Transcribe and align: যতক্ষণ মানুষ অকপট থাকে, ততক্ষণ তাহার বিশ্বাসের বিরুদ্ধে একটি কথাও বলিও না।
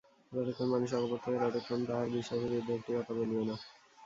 যতক্ষণ 0.31 0.67
মানুষ 0.67 0.89
অকপট 0.95 1.19
থাকে, 1.23 1.37
ততক্ষণ 1.43 1.79
তাহার 1.87 2.07
বিশ্বাসের 2.15 2.49
বিরুদ্ধে 2.51 2.73
একটি 2.75 2.91
কথাও 2.97 3.17
বলিও 3.19 3.43
না। 3.49 3.55